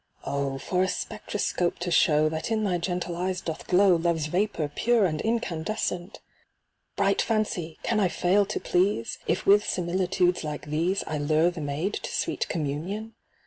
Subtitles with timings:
[0.23, 4.67] Oh for a spectroscope to show That in thy gentle eyes doth glow Love's vapour,
[4.73, 6.21] pure and incandescent!
[6.97, 7.77] Bright fancy!
[7.83, 12.09] can I fail to please If with similitudes like these I lure the maid to
[12.11, 13.13] sweet communion